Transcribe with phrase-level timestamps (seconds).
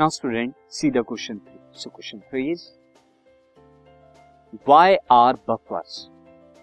[0.00, 2.62] Now student see the question three so question three is
[4.68, 6.08] why are buffers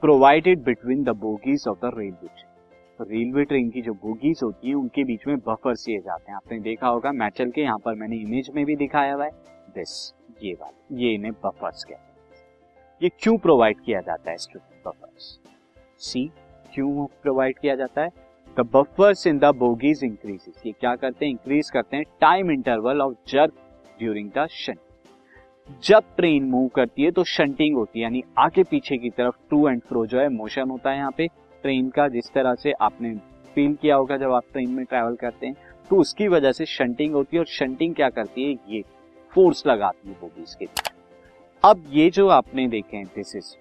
[0.00, 4.74] provided between the bogies of the railway train railway train की जो bogies होती है,
[4.74, 8.16] उनके बीच में buffers दिए जाते हैं। आपने देखा होगा मैचल के यहाँ पर मैंने
[8.16, 9.30] इमेज में भी दिखाया हुआ है।
[9.74, 12.42] दिस ये वाला। ये इन्हें बफर्स कहते हैं।
[13.02, 15.38] ये क्यों प्रोवाइड किया जाता है स्टूडेंट बफर्स
[15.98, 16.30] सी
[16.74, 18.10] क्यों प्रोवाइड किया जाता है?
[18.56, 21.30] The buffers in the bogies increases ये क्या करते हैं?
[21.30, 23.52] इंक्रीज करते हैं time interval of jerk
[23.98, 24.78] during the shunt
[25.84, 29.68] जब ट्रेन मूव करती है तो शंटिंग होती है, यानी आगे पीछे की तरफ़ टू
[29.68, 31.26] एंड फ्रो जो है मोशन होता है यहाँ पे
[31.64, 33.14] ट्रेन का, जिस तरह से आपने
[33.54, 35.56] फील किया होगा जब आप ट्रेन में ट्रेवल करते हैं
[35.90, 38.58] तो उसकी वजह से शंटिंग होती है और शंटिंग क्या करती है?
[38.68, 38.82] ये
[39.32, 40.68] फोर्स लगाती है बोगीज के
[41.62, 43.54] अब ये जो आपने देखे हैं दिस इज़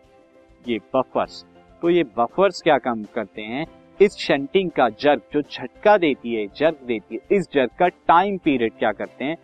[0.66, 1.46] ये बफर्स
[1.82, 3.66] तो ये बफर्स क्या काम करते हैं?
[4.02, 8.38] इस शंटिंग का जर्क जो झटका देती है जर्क देती है, इस जर्क का टाइम
[8.38, 9.38] पीरियड क्या करते हैं?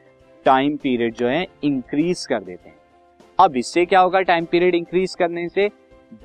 [0.46, 2.78] टाइम पीरियड जो है इंक्रीज कर देते हैं।
[3.40, 5.70] अब इससे क्या होगा टाइम पीरियड इंक्रीज करने से?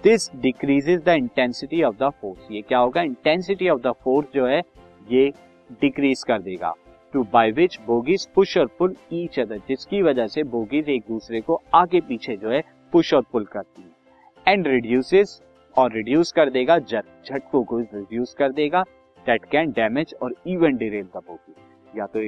[0.04, 3.02] This decreases the intensity of the force ये क्या होगा?
[3.02, 4.62] इंटेंसिटी ऑफ़ द फोर्स जो है,
[5.10, 5.32] ये
[5.80, 6.74] डिक्रीज कर देगा।
[7.14, 11.40] To by which bogies push और पुल ईच अदर जिसकी वजह से बोगीज एक दूसरे
[11.40, 15.40] को आगे पीछे जो है पुश और पुल करती है। एंड रिड्यूसेस
[15.78, 18.82] और रिड्यूस कर देगा झटकों को रिड्यूस कर देगा
[19.26, 21.54] that can damage or even derail the bogie
[21.98, 22.20] या तो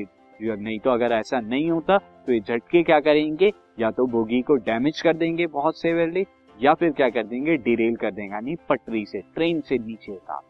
[0.62, 3.52] नहीं तो अगर ऐसा नहीं होता तो ये झटके क्या करेंगे?
[3.80, 6.27] या तो बोगी को डैमेज कर देंगे बहुत सेवियरली
[6.62, 7.56] या फिर क्या कर देंगे?
[7.56, 10.41] डिरेल कर देंगे, यानी पटरी से ट्रेन से नीचे उतार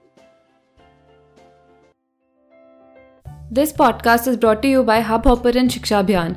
[3.52, 6.36] this podcast is brought you by Hubhopper शिक्षा अभियान